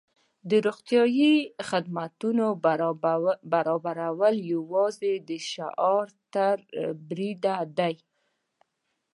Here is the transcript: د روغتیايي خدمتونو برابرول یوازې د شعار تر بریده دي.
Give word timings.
د 0.49 0.51
روغتیايي 0.67 1.33
خدمتونو 1.69 2.45
برابرول 3.53 4.35
یوازې 4.53 5.13
د 5.29 5.29
شعار 5.51 6.05
تر 6.33 6.57
بریده 7.07 7.57
دي. 7.77 7.95